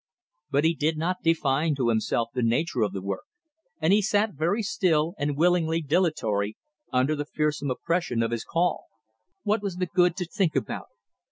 But 0.49 0.63
he 0.63 0.73
did 0.73 0.97
not 0.97 1.21
define 1.21 1.75
to 1.75 1.89
himself 1.89 2.29
the 2.33 2.41
nature 2.41 2.81
of 2.81 2.91
the 2.91 3.03
work, 3.03 3.25
and 3.79 3.93
he 3.93 4.01
sat 4.01 4.33
very 4.33 4.63
still, 4.63 5.13
and 5.19 5.37
willingly 5.37 5.79
dilatory, 5.79 6.57
under 6.91 7.15
the 7.15 7.25
fearsome 7.33 7.69
oppression 7.69 8.23
of 8.23 8.31
his 8.31 8.43
call. 8.43 8.87
What 9.43 9.61
was 9.61 9.75
the 9.75 9.85
good 9.85 10.15
to 10.15 10.25
think 10.25 10.55
about 10.55 10.87
it? 10.91 10.97